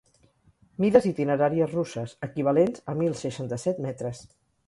Mides 0.83 1.03
itineràries 1.09 1.75
russes, 1.75 2.15
equivalents 2.29 2.83
a 2.93 2.97
mil 3.03 3.15
seixanta-set 3.23 3.85
metres. 3.89 4.27